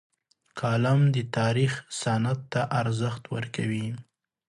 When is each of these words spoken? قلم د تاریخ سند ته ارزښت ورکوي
قلم 0.59 0.99
د 1.15 1.17
تاریخ 1.37 1.71
سند 2.01 2.37
ته 2.51 2.61
ارزښت 2.79 3.23
ورکوي 3.35 3.87